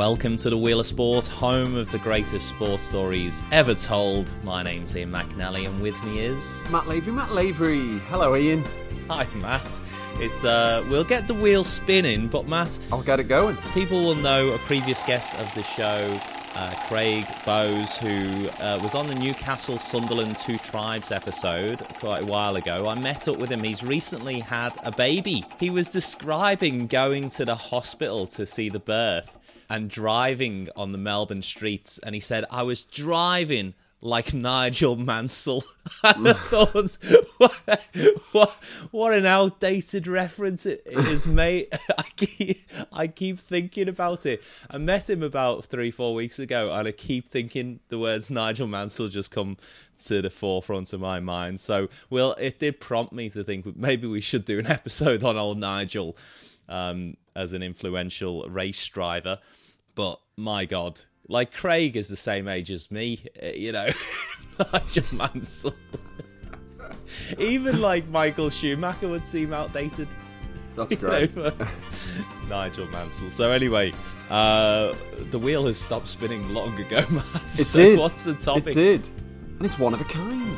[0.00, 4.32] Welcome to the Wheel of Sport, home of the greatest sports stories ever told.
[4.42, 7.12] My name's Ian McNally, and with me is Matt Lavery.
[7.12, 7.98] Matt Lavery.
[8.08, 8.64] Hello, Ian.
[9.10, 9.68] Hi, Matt.
[10.14, 13.58] It's uh, we'll get the wheel spinning, but Matt, I'll get it going.
[13.74, 16.18] people will know a previous guest of the show,
[16.54, 22.26] uh, Craig Bowes, who uh, was on the Newcastle Sunderland Two Tribes episode quite a
[22.26, 22.88] while ago.
[22.88, 23.62] I met up with him.
[23.62, 25.44] He's recently had a baby.
[25.58, 29.30] He was describing going to the hospital to see the birth
[29.70, 35.62] and driving on the Melbourne streets, and he said, "I was driving." Like Nigel Mansell.
[36.02, 36.96] I thought,
[37.36, 37.52] what,
[38.32, 38.50] what,
[38.92, 41.70] what an outdated reference it is, mate.
[41.98, 44.42] I keep, I keep thinking about it.
[44.70, 48.66] I met him about three, four weeks ago, and I keep thinking the words Nigel
[48.66, 49.58] Mansell just come
[50.06, 51.60] to the forefront of my mind.
[51.60, 55.36] So, well, it did prompt me to think maybe we should do an episode on
[55.36, 56.16] old Nigel
[56.70, 59.38] um, as an influential race driver.
[60.00, 60.98] But my God,
[61.28, 63.90] like Craig is the same age as me, uh, you know,
[64.72, 65.74] Nigel Mansell.
[67.38, 70.08] Even like Michael Schumacher would seem outdated.
[70.74, 71.36] That's you great.
[71.36, 71.52] know,
[72.48, 73.28] Nigel Mansell.
[73.28, 73.92] So anyway,
[74.30, 74.94] uh,
[75.30, 77.44] the wheel has stopped spinning long ago, Matt.
[77.44, 77.98] It so did.
[77.98, 78.68] What's the topic?
[78.68, 79.08] It did.
[79.58, 80.56] And it's one of a kind.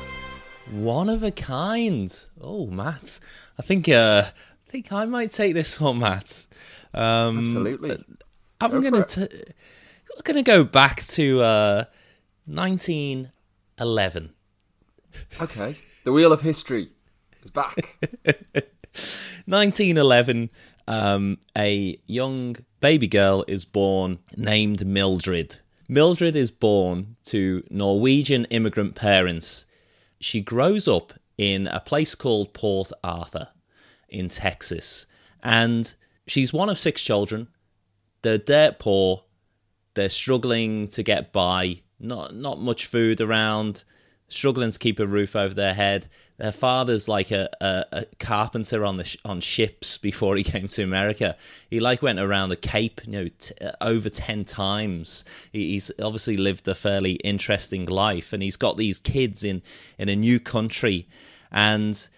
[0.71, 2.17] One of a kind.
[2.41, 3.19] Oh, Matt.
[3.59, 6.47] I think uh, I think I might take this one, Matt.
[6.95, 8.05] Um, Absolutely.
[8.63, 9.43] I'm Go gonna for t-
[10.17, 11.85] I'm gonna go back to uh,
[12.47, 14.33] 1911.
[15.41, 15.77] Okay.
[16.05, 16.89] The wheel of history
[17.43, 17.99] is back.
[19.47, 20.51] 1911,
[20.87, 25.59] um, a young baby girl is born named Mildred.
[25.89, 29.67] Mildred is born to Norwegian immigrant parents.
[30.21, 33.49] She grows up in a place called Port Arthur
[34.09, 35.07] in Texas.
[35.43, 35.95] And
[36.27, 37.49] she's one of six children.
[38.23, 39.25] They're dirt poor.
[39.95, 41.81] They're struggling to get by.
[42.01, 43.85] Not not much food around.
[44.29, 46.09] Struggling to keep a roof over their head.
[46.39, 50.69] Their father's like a, a, a carpenter on the sh- on ships before he came
[50.69, 51.37] to America.
[51.69, 55.25] He like went around the Cape, you know, t- uh, over ten times.
[55.53, 59.63] He, he's obviously lived a fairly interesting life, and he's got these kids in
[59.99, 61.07] in a new country,
[61.51, 62.09] and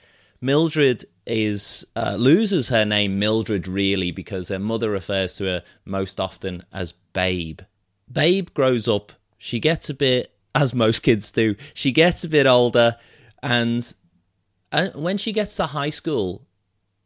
[0.41, 6.21] Mildred is uh, loses her name Mildred really because her mother refers to her most
[6.21, 7.61] often as Babe.
[8.11, 9.13] Babe grows up.
[9.39, 11.55] She gets a bit, as most kids do.
[11.75, 12.97] She gets a bit older,
[13.43, 13.95] and,
[14.73, 16.47] and when she gets to high school,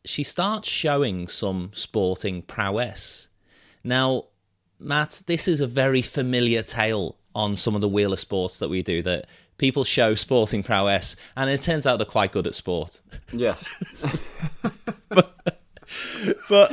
[0.05, 3.29] she starts showing some sporting prowess.
[3.85, 4.25] Now,
[4.79, 8.69] Matt, this is a very familiar tale on some of the wheel of sports that
[8.69, 9.27] we do that
[9.59, 13.01] people show sporting prowess and it turns out they're quite good at sport.
[13.33, 13.67] yes.
[16.49, 16.73] But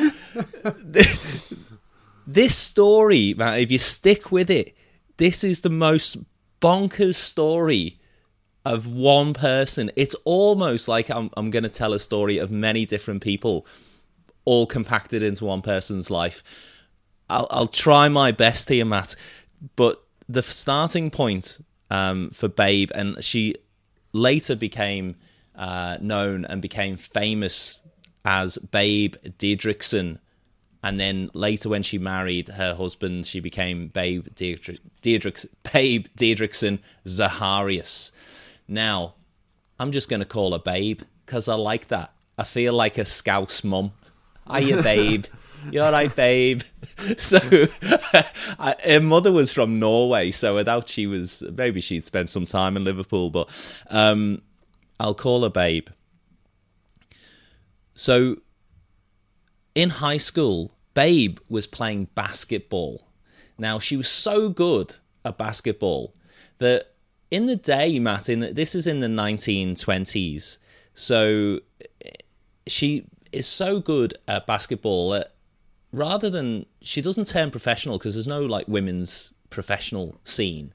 [2.27, 4.75] this story, man, if you stick with it,
[5.17, 6.17] this is the most
[6.61, 7.99] bonkers story
[8.65, 9.91] of one person.
[9.95, 13.65] It's almost like I'm, I'm going to tell a story of many different people,
[14.43, 16.43] all compacted into one person's life.
[17.29, 19.15] I'll, I'll try my best here, Matt.
[19.75, 21.59] But the starting point
[21.95, 23.55] um, for Babe, and she
[24.11, 25.15] later became
[25.55, 27.83] uh, known and became famous
[28.25, 30.19] as Babe Didrikson.
[30.83, 36.79] And then later, when she married her husband, she became Babe Diedrich, Diedrichs, Babe Didrikson
[37.07, 38.11] Zaharias.
[38.67, 39.15] Now,
[39.79, 42.13] I'm just going to call her Babe because I like that.
[42.37, 43.93] I feel like a Scouse mum.
[44.47, 45.25] Are you, Babe.
[45.71, 46.61] You all right, Babe?
[47.17, 47.37] So,
[48.57, 51.43] I, her mother was from Norway, so I doubt she was.
[51.53, 53.49] Maybe she'd spent some time in Liverpool, but
[53.89, 54.41] um,
[54.97, 55.89] I'll call her Babe.
[57.93, 58.37] So,
[59.75, 63.09] in high school, Babe was playing basketball.
[63.57, 64.95] Now, she was so good
[65.25, 66.15] at basketball
[66.59, 66.93] that
[67.29, 70.59] in the day, Matt, in this is in the 1920s,
[70.93, 71.59] so
[72.67, 75.34] she is so good at basketball that
[75.95, 80.73] rather than she doesn't turn professional because there's no like women's professional scene,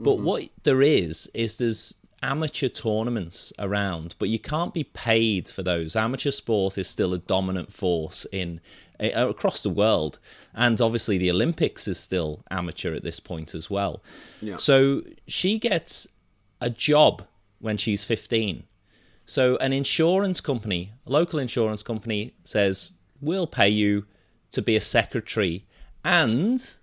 [0.00, 5.62] but what there is is there's amateur tournaments around, but you can't be paid for
[5.62, 5.94] those.
[5.94, 8.60] Amateur sport is still a dominant force in
[8.98, 10.18] uh, across the world,
[10.54, 14.02] and obviously the Olympics is still amateur at this point as well.
[14.40, 14.56] Yeah.
[14.56, 16.08] So she gets
[16.60, 17.22] a job
[17.60, 18.64] when she's 15.
[19.26, 24.06] So an insurance company, a local insurance company, says we'll pay you
[24.52, 25.66] to be a secretary,
[26.04, 26.74] and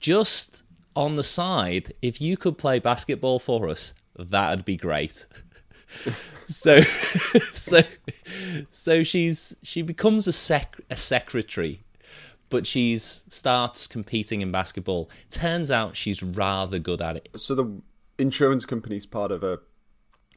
[0.00, 0.62] just
[0.94, 5.26] on the side, if you could play basketball for us, that'd be great.
[6.46, 6.80] so,
[7.52, 7.82] so,
[8.70, 11.84] so she's she becomes a sec a secretary,
[12.50, 15.10] but she's starts competing in basketball.
[15.30, 17.28] Turns out she's rather good at it.
[17.36, 17.82] So the
[18.18, 19.60] insurance company's part of a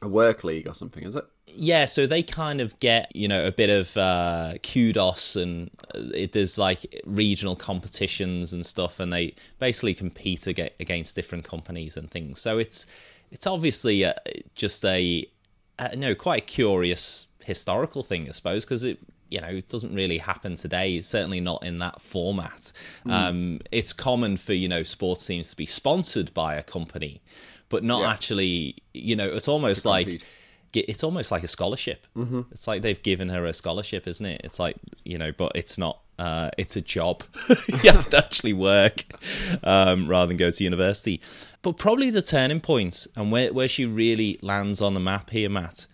[0.02, 1.24] a work league or something, is it?
[1.46, 6.00] Yeah, so they kind of get you know a bit of uh, kudos and uh,
[6.14, 11.96] it, there's like regional competitions and stuff, and they basically compete ag- against different companies
[11.96, 12.40] and things.
[12.40, 12.86] So it's
[13.30, 14.14] it's obviously uh,
[14.54, 15.26] just a
[15.78, 18.98] uh, no quite a curious historical thing, I suppose, because it
[19.28, 21.00] you know it doesn't really happen today.
[21.00, 22.72] Certainly not in that format.
[23.06, 23.10] Mm.
[23.10, 27.20] Um, it's common for you know sports teams to be sponsored by a company,
[27.70, 28.10] but not yeah.
[28.10, 28.76] actually.
[28.92, 30.22] You know, it's almost like
[30.74, 32.06] it's almost like a scholarship.
[32.16, 32.42] Mm-hmm.
[32.52, 34.42] It's like they've given her a scholarship, isn't it?
[34.44, 36.00] It's like you know, but it's not.
[36.18, 37.24] Uh, it's a job.
[37.82, 39.04] you have to actually work
[39.64, 41.18] um, rather than go to university.
[41.62, 45.48] But probably the turning point and where where she really lands on the map here,
[45.48, 45.86] Matt,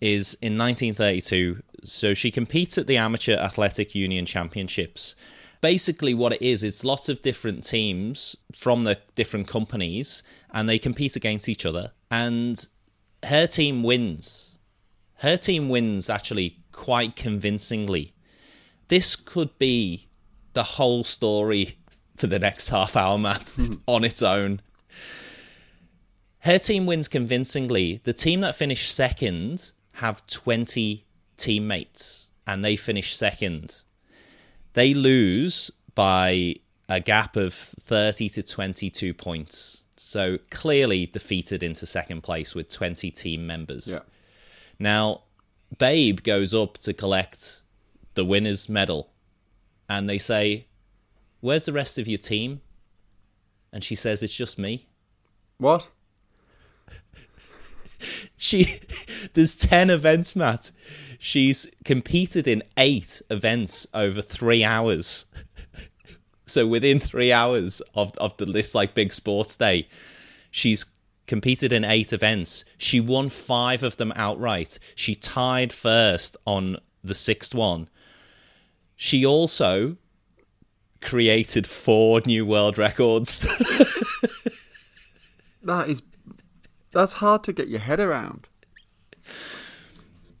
[0.00, 1.62] is in 1932.
[1.84, 5.14] So she competes at the Amateur Athletic Union Championships.
[5.60, 10.22] Basically, what it is, it's lots of different teams from the different companies,
[10.52, 11.92] and they compete against each other.
[12.10, 12.66] And
[13.24, 14.58] her team wins.
[15.16, 18.12] Her team wins actually quite convincingly.
[18.86, 20.06] This could be
[20.52, 21.78] the whole story
[22.16, 23.52] for the next half hour, Matt,
[23.86, 24.60] on its own.
[26.40, 28.00] Her team wins convincingly.
[28.04, 31.04] The team that finished second have 20
[31.36, 33.82] teammates, and they finish second.
[34.78, 36.54] They lose by
[36.88, 39.82] a gap of 30 to 22 points.
[39.96, 43.88] So clearly defeated into second place with 20 team members.
[43.88, 44.02] Yeah.
[44.78, 45.22] Now,
[45.78, 47.62] Babe goes up to collect
[48.14, 49.10] the winner's medal,
[49.88, 50.68] and they say,
[51.40, 52.60] Where's the rest of your team?
[53.72, 54.86] And she says, It's just me.
[55.56, 55.90] What?
[58.36, 58.78] she
[59.34, 60.70] there's 10 events matt
[61.18, 65.26] she's competed in eight events over three hours
[66.46, 69.86] so within three hours of, of the this like big sports day,
[70.50, 70.86] she's
[71.26, 72.64] competed in eight events.
[72.78, 74.78] She won five of them outright.
[74.94, 77.88] She tied first on the sixth one.
[78.96, 79.96] She also
[81.00, 83.40] created four new world records.
[85.62, 86.02] that is
[86.92, 88.48] that's hard to get your head around.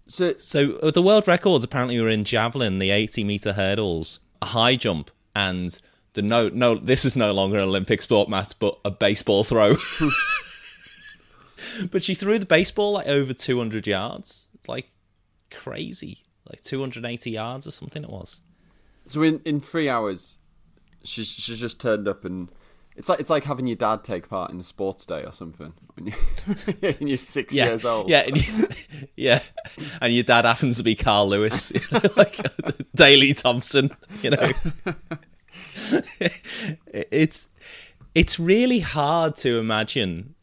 [0.08, 4.46] So, so uh, the world records apparently were in javelin, the 80 meter hurdles, a
[4.46, 5.78] high jump, and
[6.14, 9.76] the no no this is no longer an Olympic sport, Matt, but a baseball throw.
[11.90, 14.48] but she threw the baseball like over 200 yards.
[14.54, 14.90] It's like
[15.50, 18.02] crazy, like 280 yards or something.
[18.02, 18.40] It was.
[19.08, 20.38] So in in three hours,
[21.04, 22.50] she she just turned up and.
[22.98, 25.72] It's like it's like having your dad take part in a sports day or something
[25.94, 26.12] when you
[26.98, 28.10] when you're six yeah, years old.
[28.10, 28.68] Yeah, and you,
[29.16, 29.40] yeah,
[30.02, 31.72] and your dad happens to be Carl Lewis,
[32.16, 32.40] like
[32.96, 34.52] Daley Thompson, you know.
[36.88, 37.48] it's
[38.16, 40.34] it's really hard to imagine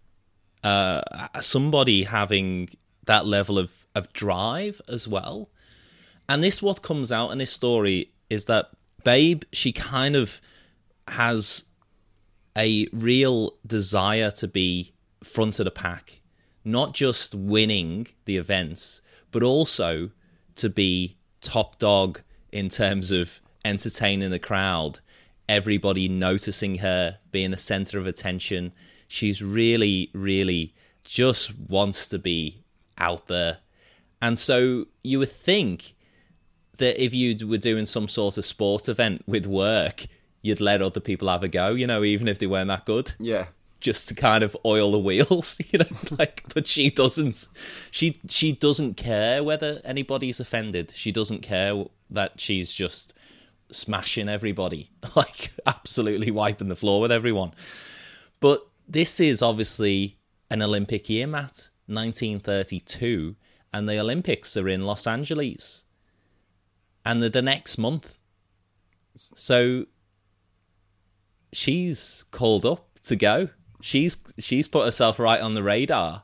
[0.64, 1.02] uh,
[1.42, 2.70] somebody having
[3.06, 5.50] that level of, of drive as well.
[6.30, 8.70] And this what comes out in this story is that
[9.04, 10.40] Babe, she kind of
[11.10, 11.66] has
[12.58, 14.94] a real desire to be
[15.24, 16.22] front of the pack,
[16.64, 20.12] not just winning the events, but also
[20.56, 22.22] to be top dog
[22.52, 25.00] in terms of entertaining the crowd
[25.48, 28.72] everybody noticing her, being the center of attention.
[29.08, 32.64] She's really, really just wants to be
[32.98, 33.60] out there.
[34.22, 35.94] And so you would think
[36.78, 40.08] that if you were doing some sort of sport event with work,
[40.46, 43.14] you'd let other people have a go, you know, even if they weren't that good.
[43.20, 43.48] Yeah.
[43.80, 45.86] Just to kind of oil the wheels, you know,
[46.18, 47.48] like but she doesn't
[47.92, 50.94] she she doesn't care whether anybody's offended.
[50.96, 53.14] She doesn't care that she's just
[53.72, 57.52] smashing everybody, like absolutely wiping the floor with everyone.
[58.40, 60.18] But this is obviously
[60.52, 63.36] an Olympic year, Matt, 1932,
[63.74, 65.84] and the Olympics are in Los Angeles,
[67.04, 68.20] and they're the next month.
[69.16, 69.86] So
[71.56, 73.50] she's called up to go.
[73.82, 76.24] She's she's put herself right on the radar,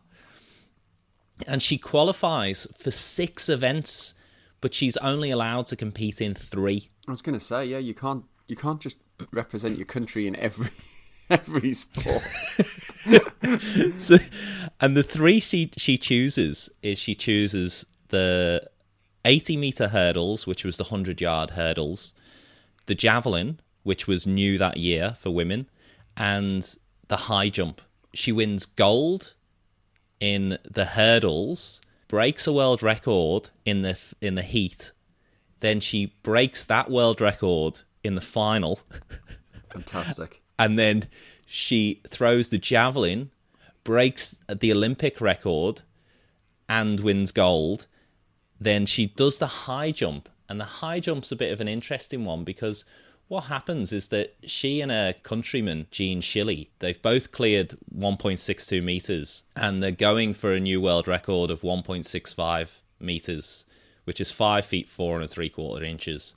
[1.47, 4.13] and she qualifies for six events,
[4.61, 6.89] but she's only allowed to compete in three.
[7.07, 8.97] I was going to say, yeah, you can't you can't just
[9.31, 10.69] represent your country in every
[11.29, 12.23] every sport.
[13.97, 14.17] so,
[14.79, 18.67] and the three she she chooses is she chooses the
[19.23, 22.13] 80 meter hurdles, which was the 100 yard hurdles,
[22.87, 25.67] the javelin, which was new that year for women,
[26.17, 26.75] and
[27.07, 27.81] the high jump.
[28.13, 29.33] She wins gold
[30.19, 34.91] in the hurdles, breaks a world record in the in the heat
[35.61, 38.81] then she breaks that world record in the final.
[39.71, 40.41] Fantastic.
[40.59, 41.07] and then
[41.45, 43.31] she throws the javelin,
[43.83, 45.81] breaks the Olympic record,
[46.67, 47.87] and wins gold.
[48.59, 52.25] Then she does the high jump, and the high jump's a bit of an interesting
[52.25, 52.83] one because
[53.31, 59.43] what happens is that she and her countryman Jean Shiley, they've both cleared 1.62 meters,
[59.55, 63.63] and they're going for a new world record of 1.65 meters,
[64.03, 66.35] which is five feet four and three quarter inches.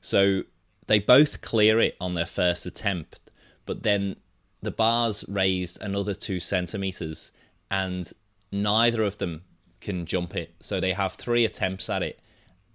[0.00, 0.44] So
[0.86, 3.18] they both clear it on their first attempt,
[3.64, 4.14] but then
[4.62, 7.32] the bars raised another two centimeters,
[7.72, 8.12] and
[8.52, 9.42] neither of them
[9.80, 10.54] can jump it.
[10.60, 12.20] So they have three attempts at it,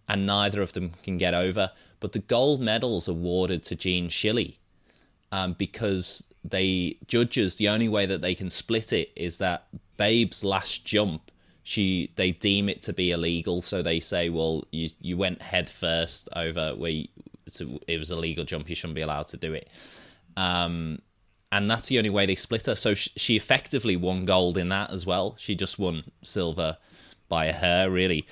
[0.09, 1.71] and neither of them can get over.
[2.01, 4.57] But the gold medal's awarded to Jean Shiley
[5.31, 10.43] um, because they judges the only way that they can split it is that Babe's
[10.43, 11.31] last jump
[11.63, 13.61] she they deem it to be illegal.
[13.61, 17.03] So they say well you you went head first over where
[17.47, 19.69] so it was a legal jump you shouldn't be allowed to do it.
[20.35, 20.99] Um
[21.51, 22.75] and that's the only way they split her.
[22.75, 25.35] So she, she effectively won gold in that as well.
[25.37, 26.77] She just won silver
[27.29, 28.25] by hair really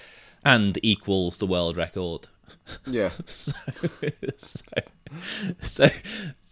[0.43, 2.27] and equals the world record
[2.85, 3.09] Yeah.
[3.25, 3.51] so,
[4.37, 4.61] so,
[5.61, 5.87] so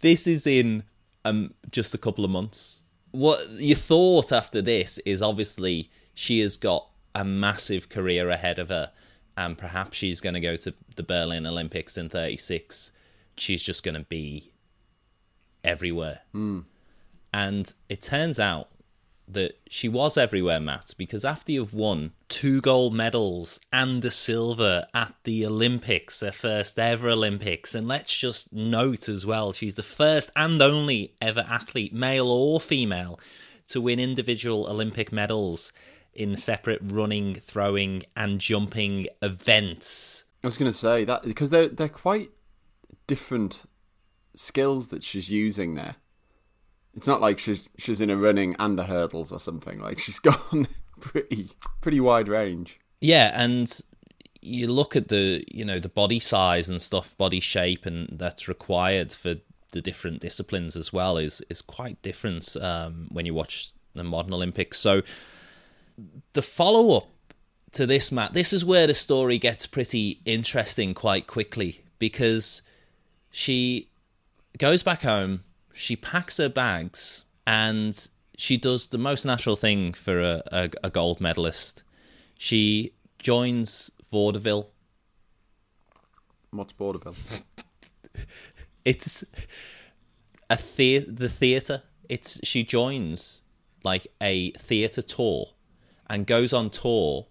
[0.00, 0.84] this is in
[1.24, 2.82] um just a couple of months.
[3.10, 8.68] What your thought after this is obviously she has got a massive career ahead of
[8.68, 8.92] her,
[9.36, 12.92] and perhaps she's going to go to the Berlin Olympics in '36.
[13.36, 14.52] She's just going to be
[15.64, 16.20] everywhere,
[17.32, 18.68] and it turns out
[19.32, 24.86] that she was everywhere, Matt, because after you've won two gold medals and a silver
[24.94, 29.82] at the Olympics, her first ever Olympics, and let's just note as well, she's the
[29.82, 33.20] first and only ever athlete, male or female,
[33.68, 35.72] to win individual Olympic medals
[36.14, 40.24] in separate running, throwing, and jumping events.
[40.42, 42.30] I was going to say that because they're they're quite
[43.06, 43.64] different
[44.34, 45.96] skills that she's using there.
[46.98, 49.78] It's not like she's she's in a running and a hurdles or something.
[49.78, 50.66] Like she's gone
[51.00, 51.50] pretty
[51.80, 52.80] pretty wide range.
[53.00, 53.80] Yeah, and
[54.42, 58.48] you look at the you know the body size and stuff, body shape, and that's
[58.48, 59.36] required for
[59.70, 64.34] the different disciplines as well is is quite different um, when you watch the modern
[64.34, 64.78] Olympics.
[64.78, 65.02] So
[66.32, 67.06] the follow up
[67.74, 72.60] to this, Matt, this is where the story gets pretty interesting quite quickly because
[73.30, 73.88] she
[74.58, 75.44] goes back home,
[75.78, 80.90] she packs her bags, and she does the most natural thing for a, a, a
[80.90, 81.84] gold medalist.
[82.36, 84.70] She joins vaudeville.
[86.50, 87.14] What's vaudeville?
[88.84, 89.22] It's
[90.48, 91.82] a the the theater.
[92.08, 93.42] It's she joins
[93.84, 95.48] like a theater tour
[96.08, 97.26] and goes on tour,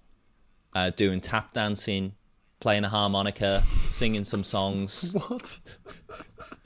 [0.75, 2.13] uh, doing tap dancing,
[2.60, 5.16] playing a harmonica, singing some songs.
[5.27, 5.60] What?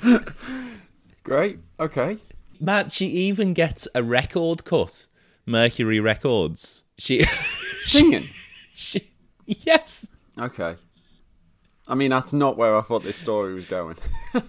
[1.24, 1.60] Great.
[1.80, 2.18] Okay.
[2.60, 5.08] Matt, she even gets a record cut,
[5.46, 6.84] Mercury Records.
[6.98, 7.24] She,
[7.80, 8.26] Singing.
[8.76, 9.12] she
[9.46, 10.08] yes.
[10.40, 10.76] Okay.
[11.88, 13.96] I mean, that's not where I thought this story was going.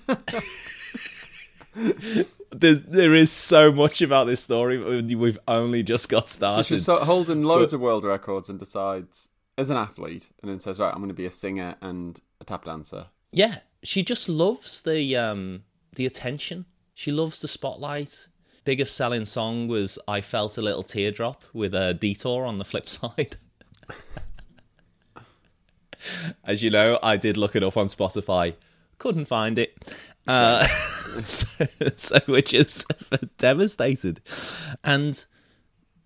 [2.55, 5.02] There's, there is so much about this story.
[5.14, 6.64] We've only just got started.
[6.64, 10.61] So she's so- holding loads of world records and decides, as an athlete, and then
[10.61, 14.29] says, "Right, I'm going to be a singer and a tap dancer." yeah, she just
[14.29, 15.62] loves the um
[15.95, 16.67] the attention.
[16.95, 18.29] She loves the spotlight.
[18.65, 22.89] Biggest selling song was "I Felt a Little Teardrop" with a detour on the flip
[22.89, 23.37] side.
[26.45, 28.55] As you know, I did look it up on Spotify,
[28.99, 29.95] couldn't find it.
[30.27, 30.67] Uh,
[31.23, 31.47] so,
[31.97, 32.87] so we're just
[33.39, 34.21] devastated.
[34.83, 35.25] And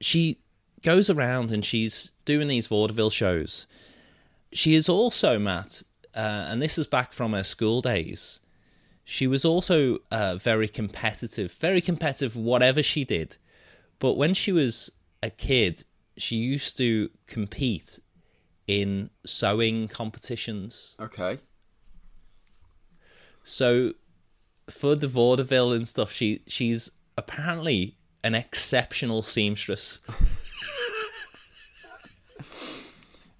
[0.00, 0.40] she
[0.82, 3.66] goes around and she's doing these vaudeville shows.
[4.52, 5.82] She is also, Matt,
[6.14, 8.40] uh, and this is back from her school days,
[9.08, 13.36] she was also uh, very competitive, very competitive, whatever she did.
[14.00, 14.90] But when she was
[15.22, 15.84] a kid,
[16.16, 18.00] she used to compete
[18.66, 20.96] in sewing competitions.
[20.98, 21.38] Okay.
[23.44, 23.92] So
[24.68, 30.00] for the vaudeville and stuff, she she's apparently an exceptional seamstress.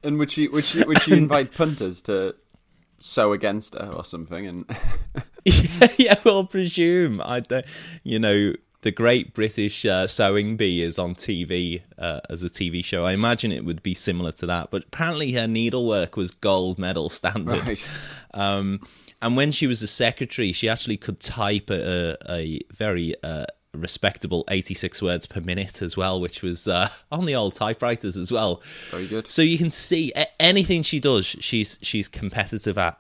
[0.04, 2.37] And would she would she would she invite punters to
[3.00, 4.46] sew against her or something?
[4.46, 4.76] And
[5.81, 7.65] yeah, yeah, well, presume I don't.
[8.03, 12.85] You know, the Great British uh, Sewing Bee is on TV uh, as a TV
[12.85, 13.05] show.
[13.05, 17.11] I imagine it would be similar to that, but apparently her needlework was gold medal
[17.11, 17.69] standard.
[17.69, 17.88] Right.
[18.35, 18.81] Um,
[19.23, 23.47] and when she was a secretary, she actually could type a, a, a very uh,
[23.73, 28.31] respectable 86 words per minute as well, which was uh, on the old typewriters as
[28.31, 28.62] well.
[28.91, 29.31] very good.
[29.31, 32.99] So you can see anything she does, she's she's competitive at.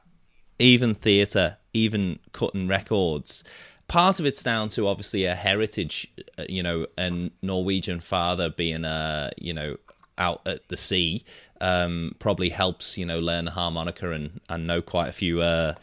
[0.58, 3.44] Even theatre, even cutting records.
[3.88, 8.84] Part of it's down to obviously a heritage, uh, you know, and Norwegian father being
[8.84, 9.76] a, you know,
[10.18, 11.24] out at the sea
[11.60, 15.74] um, probably helps, you know, learn the harmonica and, and know quite a few, uh,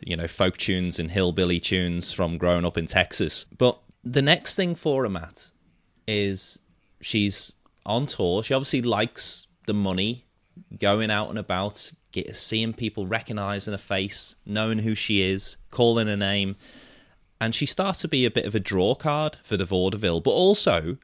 [0.00, 3.44] you know, folk tunes and hillbilly tunes from growing up in Texas.
[3.56, 5.50] But the next thing for her, Matt,
[6.06, 6.60] is
[7.00, 7.52] she's
[7.84, 8.42] on tour.
[8.42, 10.24] She obviously likes the money,
[10.78, 11.90] going out and about,
[12.22, 16.56] get, seeing people recognizing a face, knowing who she is, calling her name.
[17.40, 20.30] And she starts to be a bit of a draw card for the vaudeville, but
[20.30, 20.96] also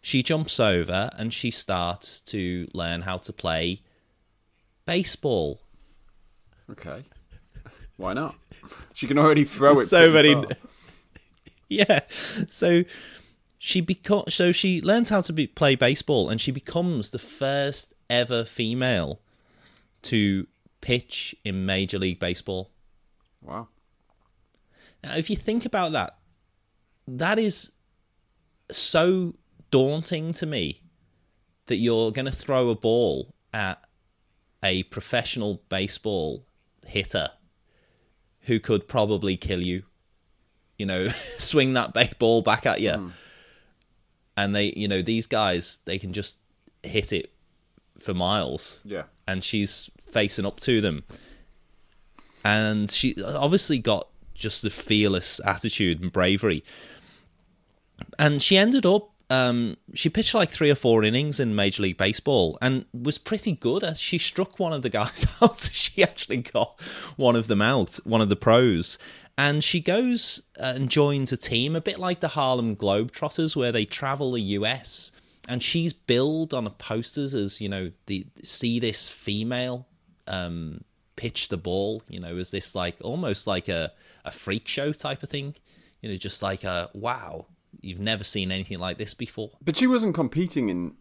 [0.00, 3.82] she jumps over and she starts to learn how to play
[4.86, 5.60] baseball.
[6.70, 7.04] Okay.
[7.96, 8.36] Why not?
[8.94, 9.86] She can already throw it.
[9.86, 10.34] so many.
[10.34, 10.46] far.
[11.68, 12.00] yeah.
[12.48, 12.84] So
[13.58, 17.92] she beco- so she learns how to be- play baseball and she becomes the first
[18.08, 19.20] ever female
[20.02, 20.46] to
[20.80, 22.70] pitch in Major League Baseball.
[23.42, 23.68] Wow.
[25.02, 26.16] Now, if you think about that,
[27.08, 27.72] that is
[28.70, 29.34] so
[29.70, 30.80] daunting to me
[31.66, 33.82] that you're going to throw a ball at
[34.62, 36.44] a professional baseball
[36.86, 37.28] hitter
[38.42, 39.84] who could probably kill you.
[40.78, 41.08] You know,
[41.38, 42.92] swing that ba- ball back at you.
[42.92, 43.08] Hmm.
[44.36, 46.38] And they, you know, these guys, they can just
[46.82, 47.32] hit it
[47.98, 49.02] for miles Yeah.
[49.28, 51.04] and she's facing up to them.
[52.44, 56.64] And she obviously got just the fearless attitude and bravery.
[58.18, 61.98] And she ended up, um, she pitched like three or four innings in Major League
[61.98, 63.84] Baseball and was pretty good.
[63.84, 66.80] As she struck one of the guys out, she actually got
[67.16, 68.98] one of them out, one of the pros.
[69.36, 73.72] And she goes uh, and joins a team, a bit like the Harlem Globetrotters, where
[73.72, 75.12] they travel the US
[75.50, 79.86] and she's billed on posters as you know the see this female
[80.30, 80.82] um
[81.16, 83.92] pitch the ball you know as this like almost like a
[84.24, 85.54] a freak show type of thing
[86.00, 87.44] you know just like a wow
[87.82, 90.94] you've never seen anything like this before But she wasn't competing in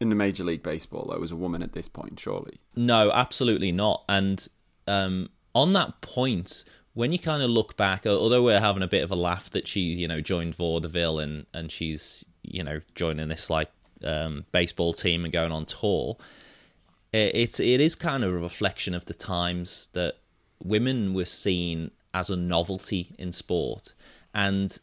[0.00, 2.58] in the Major League Baseball though as a woman at this point, surely.
[2.76, 4.04] No, absolutely not.
[4.08, 4.46] And
[4.86, 9.02] um, on that point, when you kind of look back, although we're having a bit
[9.02, 13.28] of a laugh that she, you know, joined vaudeville and and she's, you know, joining
[13.28, 13.70] this like
[14.04, 16.16] um, baseball team and going on tour,
[17.14, 20.16] it's it is kind of a reflection of the times that
[20.62, 23.94] women were seen as a novelty in sport,
[24.34, 24.78] and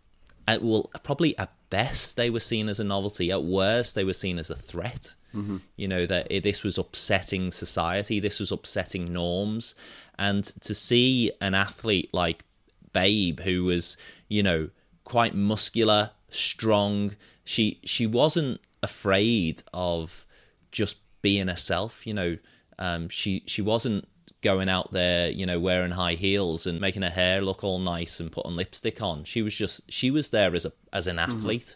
[0.48, 3.32] at, well, probably at best they were seen as a novelty.
[3.32, 5.15] At worst, they were seen as a threat.
[5.36, 5.58] Mm-hmm.
[5.76, 8.20] You know that it, this was upsetting society.
[8.20, 9.76] This was upsetting norms,
[10.17, 12.44] and to see an athlete like
[12.94, 13.98] Babe, who was
[14.30, 14.70] you know
[15.04, 20.26] quite muscular, strong, she she wasn't afraid of
[20.72, 22.05] just being herself.
[22.05, 22.38] You know,
[22.79, 24.07] um, she she wasn't
[24.41, 28.19] going out there, you know, wearing high heels and making her hair look all nice
[28.19, 29.23] and putting lipstick on.
[29.23, 31.75] She was just she was there as a as an athlete,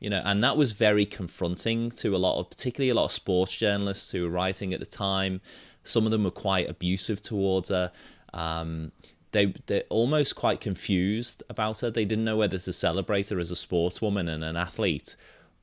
[0.00, 3.12] you know, and that was very confronting to a lot of particularly a lot of
[3.12, 5.40] sports journalists who were writing at the time.
[5.84, 7.90] Some of them were quite abusive towards her.
[8.32, 8.92] Um,
[9.32, 11.90] they they're almost quite confused about her.
[11.90, 15.16] They didn't know whether to celebrate her as a sportswoman and an athlete,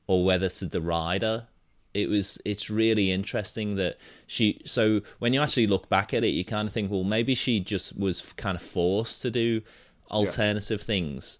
[0.06, 1.48] or whether to deride her.
[1.96, 4.60] It was it's really interesting that she.
[4.64, 7.58] So when you actually look back at it, you kind of think, well, maybe she
[7.60, 9.62] just was kind of forced to do
[10.10, 11.38] alternative things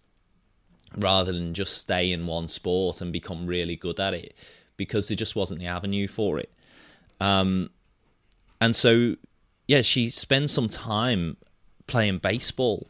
[0.97, 4.35] rather than just stay in one sport and become really good at it
[4.77, 6.51] because there just wasn't the avenue for it.
[7.21, 7.71] Um,
[8.61, 9.17] and so,
[9.69, 11.37] yeah, she spends some time
[11.87, 12.89] playing baseball.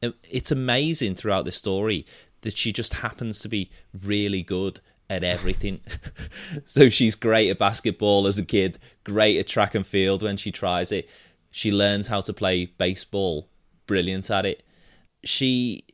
[0.00, 2.06] It- It's amazing throughout the story
[2.42, 3.70] that she just happens to be
[4.04, 5.80] really good at everything.
[6.64, 10.50] so she's great at basketball as a kid, great at track and field when she
[10.50, 11.08] tries it.
[11.50, 13.48] She learns how to play baseball,
[13.86, 14.64] brilliant at it.
[15.24, 15.84] She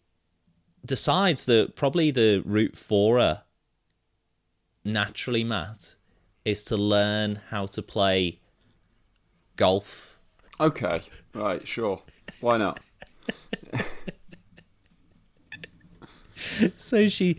[0.84, 3.42] decides that probably the route for her
[4.84, 5.94] naturally, Matt,
[6.44, 8.40] is to learn how to play
[9.56, 10.18] golf.
[10.60, 11.02] Okay,
[11.34, 12.02] right, sure.
[12.40, 12.80] Why not?
[16.76, 17.36] so she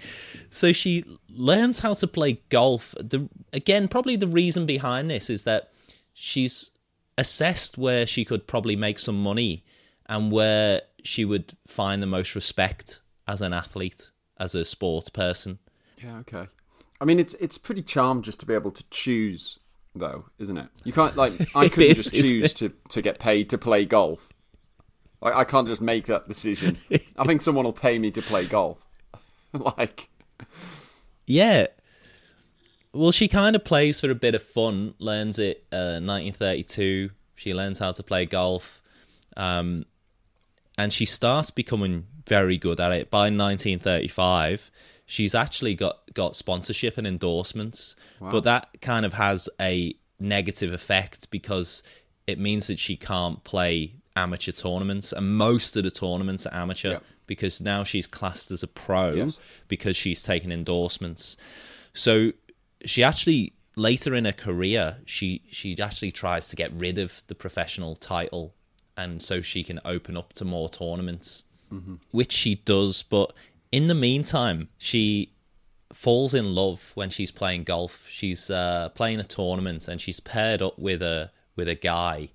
[0.49, 5.43] so she learns how to play golf the again probably the reason behind this is
[5.43, 5.71] that
[6.13, 6.71] she's
[7.17, 9.63] assessed where she could probably make some money
[10.07, 15.59] and where she would find the most respect as an athlete as a sports person
[16.01, 16.47] Yeah, okay.
[17.03, 19.59] I mean, it's it's pretty charmed just to be able to choose,
[19.93, 20.69] though, isn't it?
[20.85, 24.31] You can't like I couldn't is, just choose to to get paid to play golf.
[25.21, 26.77] I can't just make that decision.
[27.17, 28.87] I think someone will pay me to play golf.
[29.77, 30.09] like,
[31.25, 31.67] Yeah.
[32.93, 37.09] Well, she kind of plays for a bit of fun, learns it uh, 1932.
[37.35, 38.81] She learns how to play golf.
[39.35, 39.85] Um,
[40.77, 43.09] and she starts becoming very good at it.
[43.09, 44.69] By 1935,
[45.05, 47.95] she's actually got got sponsorship and endorsements,
[48.31, 51.83] but that kind of has a negative effect because
[52.27, 56.91] it means that she can't play amateur tournaments, and most of the tournaments are amateur
[56.91, 56.99] Yeah.
[57.27, 59.39] Because now she's classed as a pro Yes.
[59.67, 61.37] because she's taken endorsements.
[61.93, 62.33] So
[62.85, 67.33] she actually later in her career she she actually tries to get rid of the
[67.33, 68.53] professional title
[68.95, 71.43] and so she can open up to more tournaments
[72.11, 73.33] which she does but
[73.71, 75.31] in the meantime she
[75.91, 80.61] falls in love when she's playing golf she's uh, playing a tournament and she's paired
[80.61, 82.29] up with a with a guy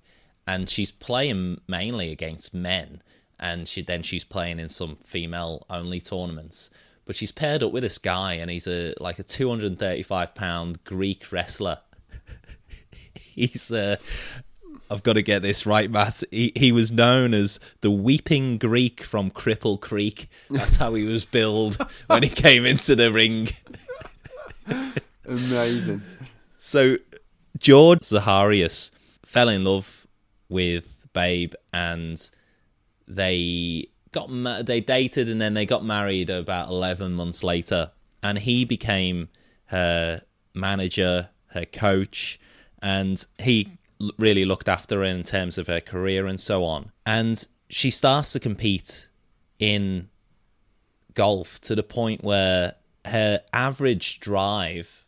[0.45, 3.01] and she's playing mainly against men
[3.39, 6.69] and she then she's playing in some female only tournaments
[7.05, 11.31] but she's paired up with this guy and he's a like a 235 pound greek
[11.31, 11.79] wrestler
[13.15, 13.95] he's uh
[14.91, 16.23] I've got to get this right, Matt.
[16.31, 20.29] He he was known as the Weeping Greek from Cripple Creek.
[20.49, 23.49] That's how he was billed when he came into the ring.
[25.25, 26.01] Amazing.
[26.57, 26.97] So
[27.59, 28.89] George Zaharias
[29.23, 30.07] fell in love
[30.49, 32.29] with Babe, and
[33.09, 37.91] they got ma- they dated, and then they got married about eleven months later.
[38.21, 39.29] And he became
[39.65, 40.21] her
[40.53, 42.39] manager, her coach,
[42.81, 43.77] and he
[44.17, 46.91] really looked after her in terms of her career and so on.
[47.05, 49.09] And she starts to compete
[49.57, 50.09] in
[51.13, 55.05] golf to the point where her average drive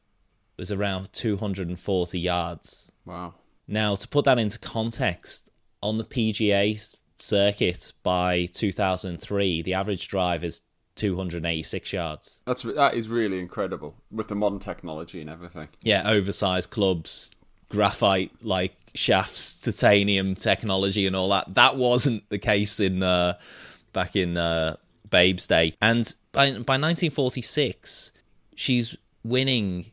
[0.58, 2.92] was around 240 yards.
[3.06, 3.36] Wow.
[3.68, 10.44] Now, to put that into context, on the PGA circuit by 2003, the average drive
[10.44, 10.62] is
[10.96, 12.42] 286 yards.
[12.46, 15.70] That's that is really incredible with the modern technology and everything.
[15.82, 17.32] Yeah, oversized clubs,
[17.70, 21.54] graphite like shafts, titanium technology, and all that.
[21.56, 23.38] That wasn't the case in uh,
[23.94, 24.78] back in uh,
[25.10, 25.76] Babe's day.
[25.82, 28.12] And by by 1946,
[28.56, 29.92] she's winning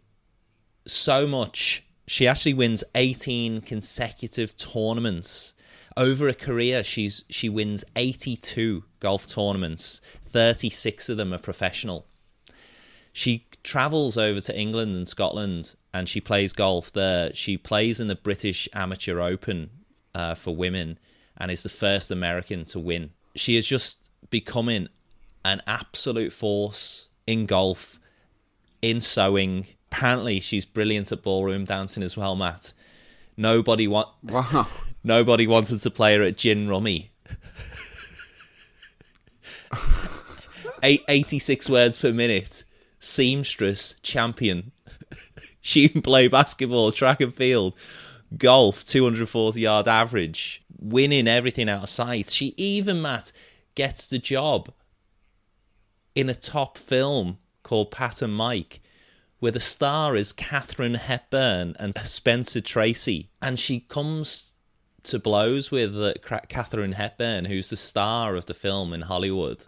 [0.87, 1.85] so much.
[2.07, 5.55] She actually wins 18 consecutive tournaments.
[5.99, 10.01] Over a career, she's she wins 82 golf tournaments.
[10.27, 12.07] 36 of them are professional.
[13.13, 17.35] She travels over to England and Scotland and she plays golf there.
[17.35, 19.71] She plays in the British Amateur Open
[20.15, 21.01] uh, for women
[21.37, 23.11] and is the first American to win.
[23.35, 24.87] She is just becoming
[25.45, 27.99] an absolute force in golf,
[28.83, 29.67] in sewing.
[29.91, 32.73] Apparently, she's brilliant at ballroom dancing as well, Matt.
[33.37, 34.69] Nobody want Wow.
[35.05, 37.11] Nobody wanted to play her at gin rummy.
[40.83, 42.65] Eight, 86 words per minute.
[43.01, 44.73] Seamstress champion.
[45.61, 47.77] she can play basketball, track and field,
[48.37, 52.31] golf, 240 yard average, winning everything out of sight.
[52.31, 53.33] She even, Matt,
[53.75, 54.73] gets the job
[56.15, 58.81] in a top film called Pat and Mike,
[59.39, 63.31] where the star is Katharine Hepburn and Spencer Tracy.
[63.41, 64.55] And she comes
[65.09, 66.15] to blows with uh,
[66.49, 69.65] Katharine Hepburn, who's the star of the film in Hollywood.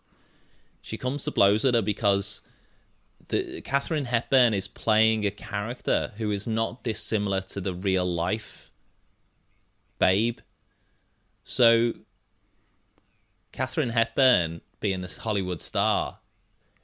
[0.81, 2.43] She comes to blows with her because
[3.29, 8.71] the Katharine Hepburn is playing a character who is not dissimilar to the real life
[10.01, 10.39] Babe.
[11.45, 11.93] So
[13.53, 16.19] Katharine Hepburn being this Hollywood star,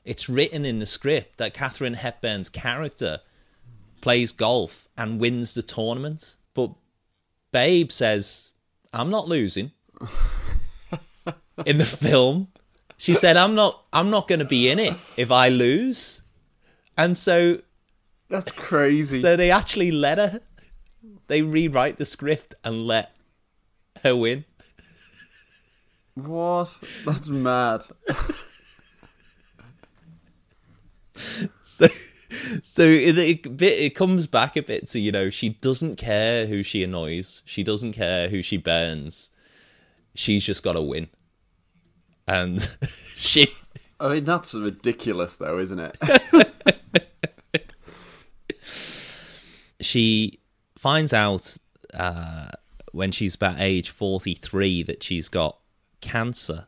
[0.04, 3.20] it's written in the script that Katharine Hepburn's character
[4.00, 6.36] plays golf and wins the tournament.
[7.56, 8.50] Babe says,
[8.92, 9.70] I'm not losing.
[11.64, 12.48] in the film.
[12.98, 16.20] She said, I'm not I'm not gonna be in it if I lose.
[16.98, 17.62] And so
[18.28, 19.22] That's crazy.
[19.22, 20.40] so they actually let her
[21.28, 23.12] they rewrite the script and let
[24.04, 24.44] her win.
[26.14, 26.76] what?
[27.06, 27.84] That's mad.
[31.62, 31.86] So,
[32.62, 36.62] so it, it, it comes back a bit to you know she doesn't care who
[36.62, 39.30] she annoys, she doesn't care who she burns.
[40.14, 41.08] She's just got to win,
[42.26, 42.68] and
[43.16, 43.48] she
[43.98, 45.96] I mean, that's ridiculous, though, isn't it?
[49.80, 50.40] she
[50.76, 51.56] finds out
[51.94, 52.50] uh,
[52.92, 55.58] when she's about age 43 that she's got
[56.00, 56.66] cancer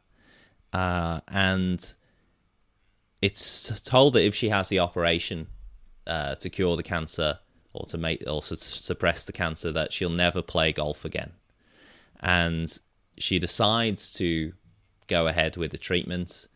[0.73, 1.95] uh, and
[3.21, 5.49] it's told that if she has the operation
[6.09, 7.39] uh, to cure the cancer
[7.73, 11.33] or to make or su- suppress the cancer that she'll never play golf again
[12.21, 12.81] and
[13.17, 14.53] she decides to
[15.07, 16.49] go ahead with the treatment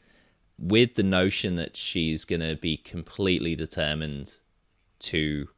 [0.59, 4.37] with the notion that she's going to be completely determined
[5.01, 5.49] to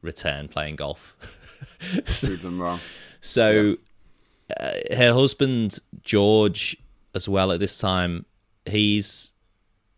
[0.00, 1.16] return playing golf.
[2.04, 2.80] Prove them wrong.
[3.20, 3.76] so
[4.58, 6.76] uh, her husband George
[7.14, 8.24] as well at this time.
[8.66, 9.32] He's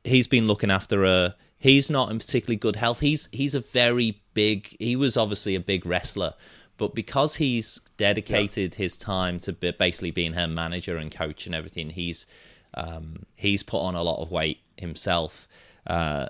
[0.05, 1.35] he's been looking after her.
[1.65, 3.01] He's not in particularly good health.
[3.01, 4.77] He's he's a very big.
[4.79, 6.35] He was obviously a big wrestler,
[6.77, 11.89] but because he's dedicated his time to basically being her manager and coach and everything,
[11.89, 12.27] he's
[12.75, 15.49] um, he's put on a lot of weight himself.
[15.87, 16.27] Uh,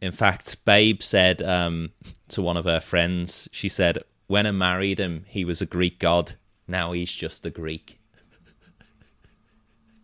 [0.00, 1.90] in fact, Babe said um,
[2.28, 5.98] to one of her friends, she said, "When I married him, he was a Greek
[5.98, 6.34] god.
[6.68, 7.98] Now he's just a Greek."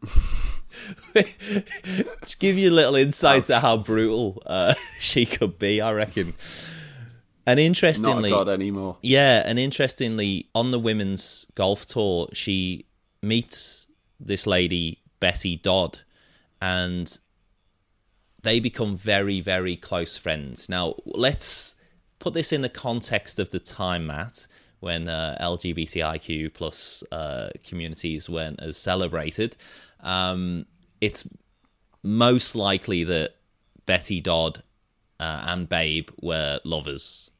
[2.23, 6.35] Just give you a little insight to how brutal uh, she could be, I reckon.
[7.49, 8.99] And Not a interestingly, god anymore.
[9.03, 12.87] yeah, and interestingly, on the women's golf tour, she
[13.23, 13.87] meets
[14.19, 16.01] this lady, Betty Dodd,
[16.61, 17.19] and
[18.43, 20.69] they become very, very close friends.
[20.69, 21.77] Now, let's
[22.19, 24.47] put this in the context of the time, Matt,
[24.81, 29.57] when uh, LGBTIQ plus uh, communities weren't as celebrated.
[30.01, 30.67] Um,
[31.01, 31.29] it's
[32.03, 33.35] most likely that
[33.85, 34.63] Betty Dodd
[35.21, 37.31] uh, and Babe were lovers.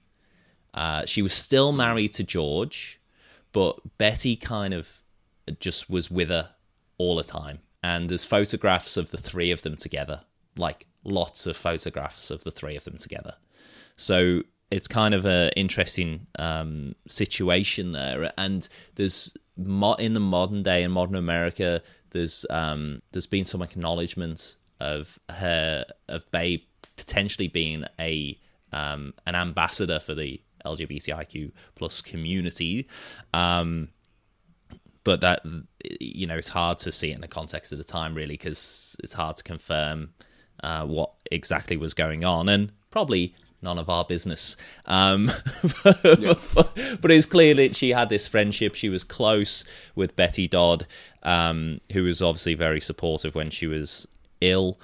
[0.75, 3.01] Uh, she was still married to George,
[3.53, 5.03] but Betty kind of
[5.61, 6.51] just was with her
[6.99, 7.61] all the time.
[7.83, 10.23] And there's photographs of the three of them together,
[10.57, 13.35] like lots of photographs of the three of them together.
[13.97, 18.33] So it's kind of an interesting um, situation there.
[18.37, 21.83] And there's in the modern day in modern America,
[22.17, 26.63] there's um, there's been some acknowledgement of her of Babe
[26.97, 28.39] potentially being a
[28.73, 32.89] um, an ambassador for the LGBTIQ plus community.
[33.33, 33.89] Um,
[35.05, 35.43] but that
[36.01, 38.97] you know it's hard to see it in the context of the time really because
[39.05, 40.11] it's hard to confirm
[40.65, 44.57] uh, what exactly was going on and probably none of our business.
[44.87, 45.31] Um,
[45.83, 48.75] but it's clear that she had this friendship.
[48.75, 49.65] She was close
[49.95, 50.87] with betty dodd
[51.23, 54.07] um, who was obviously very supportive when she was
[54.41, 54.79] ill.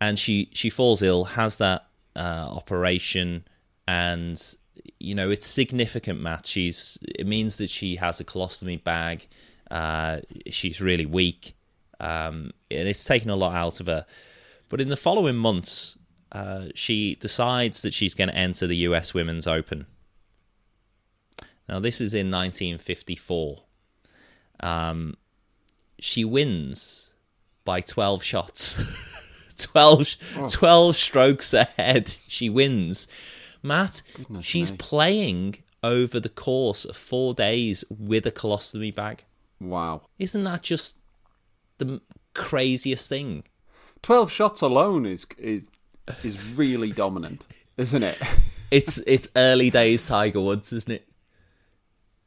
[0.00, 3.44] And she she falls ill has that uh, operation
[3.86, 4.56] and
[4.98, 9.26] you know it's significant matt she's it means that she has a colostomy bag.
[9.70, 11.54] Uh, she's really weak.
[12.00, 14.06] Um, and it's taken a lot out of her.
[14.68, 15.98] But in the following months
[16.32, 19.86] uh, she decides that she's going to enter the us women's open.
[21.68, 23.62] Now this is in 1954
[24.60, 25.14] um,
[25.98, 27.12] she wins
[27.64, 28.80] by 12 shots.
[29.58, 30.16] 12,
[30.50, 33.06] 12 strokes ahead she wins.
[33.62, 34.78] Matt Goodness she's me.
[34.78, 39.24] playing over the course of four days with a colostomy bag.
[39.60, 40.02] Wow.
[40.18, 40.96] isn't that just
[41.76, 42.00] the
[42.32, 43.44] craziest thing?
[44.00, 45.68] Twelve shots alone is is
[46.22, 47.44] is really dominant,
[47.76, 48.18] isn't it?
[48.70, 51.08] it's it's early days tiger woods isn't it,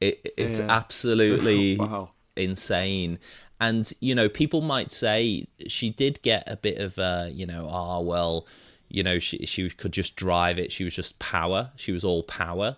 [0.01, 0.67] it it's Yeah.
[0.69, 2.11] absolutely Wow.
[2.35, 3.19] insane.
[3.61, 7.67] And you know people might say she did get a bit of uh you know
[7.71, 8.45] ah well
[8.89, 10.71] you know she she could just drive it.
[10.71, 11.71] She was just power.
[11.77, 12.77] She was all power.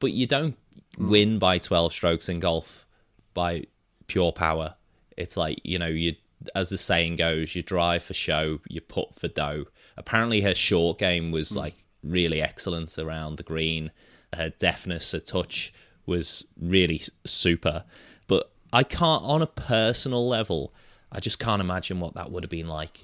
[0.00, 0.56] But you don't
[0.98, 2.86] win by 12 strokes in golf
[3.32, 3.64] by
[4.06, 4.74] pure power.
[5.16, 6.14] It's like you know you
[6.54, 9.64] as the saying goes you drive for show you putt for dough
[9.96, 11.58] apparently her short game was hmm.
[11.58, 13.90] like really excellent around the green.
[14.34, 15.72] Her deftness her touch
[16.06, 17.84] was really super.
[18.26, 20.74] But i can't on a personal level
[21.12, 22.98] i just can't imagine what that would have been like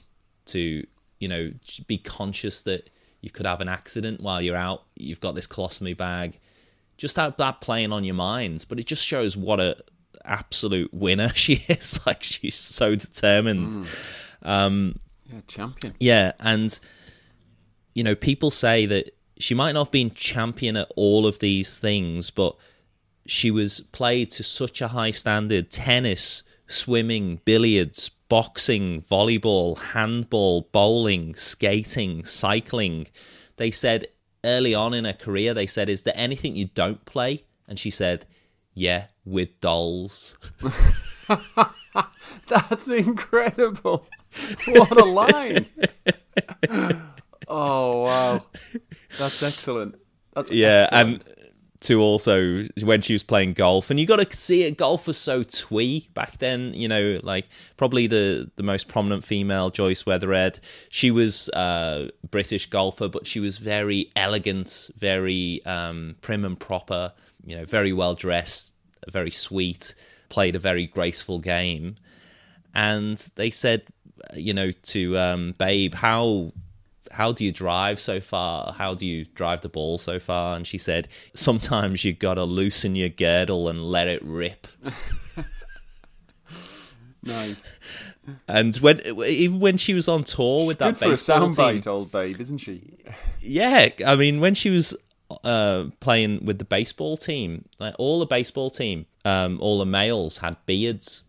[0.44, 0.84] to
[1.20, 1.52] you know
[1.86, 5.96] be conscious that you could have an accident while you're out you've got this colostomy
[5.96, 6.38] bag.
[6.96, 8.66] Just that that playing on your mind.
[8.68, 9.76] But it just shows what a
[10.24, 11.98] absolute winner she is.
[12.06, 13.84] Like she's so determined hmm.
[14.42, 14.98] um,
[15.32, 15.94] Yeah, champion.
[16.00, 16.78] yeah and
[17.94, 21.78] you know people say that she might not have been champion at all of these
[21.78, 22.56] things but
[23.26, 31.34] she was played to such a high standard tennis swimming billiards boxing volleyball handball bowling
[31.34, 33.06] skating cycling
[33.56, 34.06] they said
[34.44, 37.90] early on in her career they said is there anything you don't play and she
[37.90, 38.24] said
[38.74, 40.36] yeah with dolls
[42.48, 44.06] That's incredible.
[44.66, 45.66] What a line.
[47.48, 48.44] oh wow.
[49.18, 49.96] That's excellent.
[50.34, 51.24] That's yeah excellent.
[51.24, 51.40] and
[51.80, 55.16] to also when she was playing golf and you got to see it golf was
[55.16, 60.60] so twee back then you know like probably the the most prominent female joyce wethered
[60.90, 67.12] she was a british golfer but she was very elegant very um prim and proper
[67.46, 68.74] you know very well dressed
[69.08, 69.94] very sweet
[70.28, 71.96] played a very graceful game
[72.74, 73.82] and they said
[74.34, 76.52] you know to um babe how
[77.10, 78.72] how do you drive so far?
[78.72, 80.54] How do you drive the ball so far?
[80.54, 84.68] And she said, sometimes you got to loosen your girdle and let it rip.
[87.22, 87.78] Nice.
[88.48, 91.54] And when even when she was on tour with that Good for a baseball team,
[91.54, 92.98] soundbite, old babe, isn't she?
[93.40, 94.96] yeah, I mean when she was
[95.44, 100.38] uh, playing with the baseball team, like all the baseball team, um, all the males
[100.38, 101.24] had beards,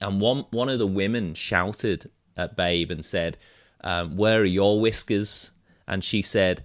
[0.00, 3.36] and one one of the women shouted at Babe and said,
[3.82, 5.50] um, "Where are your whiskers?"
[5.86, 6.64] And she said,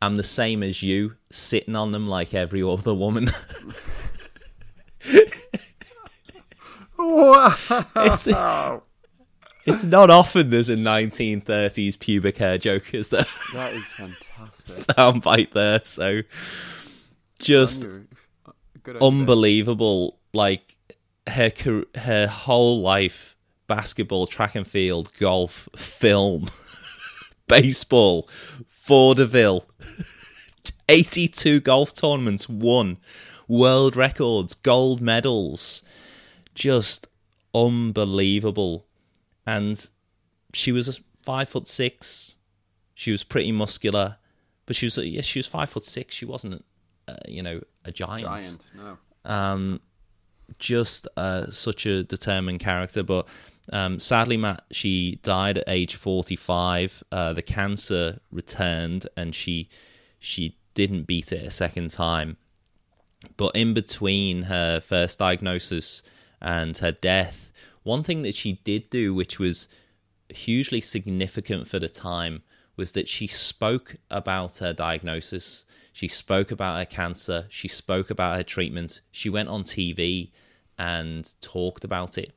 [0.00, 3.30] "I'm the same as you, sitting on them like every other woman."
[7.96, 8.28] it's,
[9.66, 13.26] it's not often there's a 1930s pubic hair joke, is there?
[13.52, 14.86] That is fantastic.
[14.96, 16.22] Soundbite there, so
[17.38, 17.84] just
[19.00, 20.18] unbelievable.
[20.32, 20.75] Like
[21.28, 21.50] her
[21.96, 23.36] her whole life,
[23.66, 26.50] basketball, track and field, golf, film,
[27.48, 28.28] baseball,
[28.70, 29.66] vaudeville,
[30.88, 32.98] eighty-two golf tournaments won,
[33.48, 35.82] world records, gold medals,
[36.54, 37.06] just
[37.54, 38.86] unbelievable.
[39.46, 39.88] And
[40.52, 42.36] she was a five foot six.
[42.94, 44.16] She was pretty muscular,
[44.64, 46.14] but she was yes, she was five foot six.
[46.14, 46.64] She wasn't,
[47.08, 48.98] uh, you know, a giant Giant, no.
[49.24, 49.80] um,
[50.58, 53.02] just uh, such a determined character.
[53.02, 53.26] But
[53.72, 57.02] um, sadly, Matt, she died at age 45.
[57.10, 59.68] Uh, the cancer returned, and she
[60.18, 62.36] she didn't beat it a second time.
[63.36, 66.02] But in between her first diagnosis
[66.40, 69.68] and her death, one thing that she did do, which was
[70.28, 72.42] hugely significant for the time,
[72.76, 75.64] was that she spoke about her diagnosis.
[75.96, 77.46] She spoke about her cancer.
[77.48, 79.00] She spoke about her treatment.
[79.12, 80.30] She went on TV
[80.78, 82.34] and talked about it.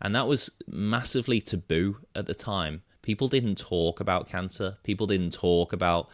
[0.00, 2.80] And that was massively taboo at the time.
[3.02, 4.78] People didn't talk about cancer.
[4.82, 6.08] People didn't talk about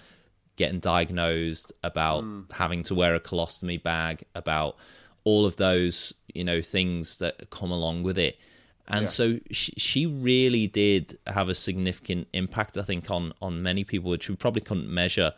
[0.57, 4.77] getting diagnosed, about having to wear a colostomy bag, about
[5.23, 8.41] all of those, you know, things that come along with it.
[8.89, 9.07] And Yeah.
[9.07, 14.11] so she, she really did have a significant impact, I think, on on many people,
[14.11, 15.33] which we probably couldn't measure.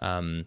[0.00, 0.44] Um,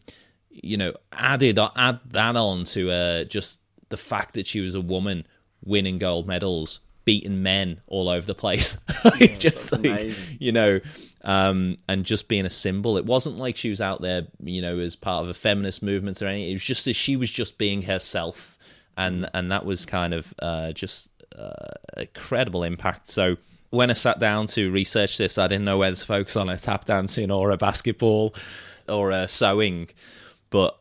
[0.64, 4.82] you know, added add that on to uh, just the fact that she was a
[4.82, 5.26] woman
[5.64, 8.78] winning gold medals, beating men all over the place,
[9.38, 10.38] just that's like amazing.
[10.40, 10.80] you know,
[11.24, 12.98] um, and just being a symbol.
[12.98, 16.22] It wasn't like she was out there, you know, as part of a feminist movement
[16.22, 16.50] or anything.
[16.50, 18.58] It was just that she was just being herself,
[18.98, 23.08] and and that was kind of uh, just uh, a credible impact.
[23.10, 23.38] So
[23.70, 26.58] when I sat down to research this, I didn't know whether to focus on a
[26.58, 28.34] tap dancing or a basketball
[28.88, 29.90] or a sewing,
[30.50, 30.80] but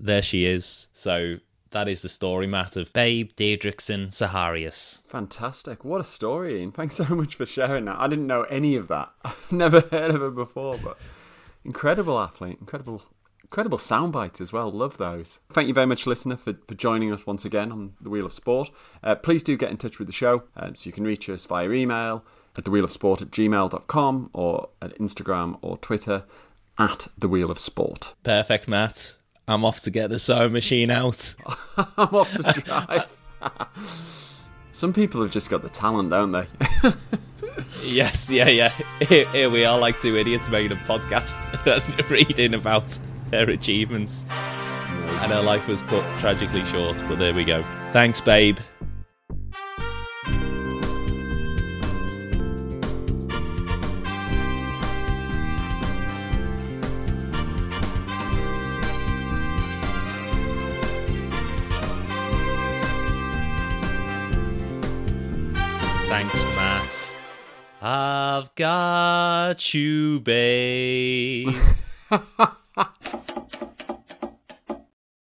[0.00, 0.88] there she is.
[0.92, 1.38] So
[1.70, 5.02] that is the story, Matt, of Babe Didrikson Zaharias.
[5.08, 5.84] Fantastic.
[5.84, 6.72] What a story, Ian.
[6.72, 7.98] Thanks so much for sharing that.
[7.98, 9.12] I didn't know any of that.
[9.24, 10.98] I've never heard of her before, but
[11.64, 13.02] incredible athlete, incredible
[13.42, 14.70] incredible sound bites as well.
[14.70, 15.38] Love those.
[15.50, 18.32] Thank you very much, listener, for, for joining us once again on The Wheel of
[18.32, 18.70] Sport.
[19.02, 20.42] Uh, please do get in touch with the show.
[20.56, 22.24] Um, so you can reach us via email
[22.56, 26.24] at thewheelofsport at gmail.com or at Instagram or Twitter
[26.78, 28.14] at The Wheel of Sport.
[28.22, 29.16] Perfect, Matt.
[29.46, 31.34] I'm off to get the sewing machine out.
[31.76, 33.08] I'm off to drive.
[34.72, 36.46] Some people have just got the talent, don't they?
[37.84, 38.72] Yes, yeah, yeah.
[39.06, 44.24] Here, here we are, like two idiots making a podcast and reading about their achievements.
[44.30, 47.62] And her life was cut tragically short, but there we go.
[47.92, 48.58] Thanks, babe.
[67.86, 71.54] I've got you, babe.